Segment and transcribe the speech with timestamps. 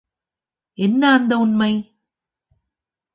[0.77, 1.71] என்ன அந்த உண்மை?